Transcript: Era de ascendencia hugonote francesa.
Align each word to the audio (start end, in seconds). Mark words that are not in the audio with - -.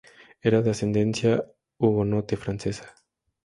Era 0.41 0.63
de 0.63 0.71
ascendencia 0.71 1.45
hugonote 1.77 2.35
francesa. 2.35 2.95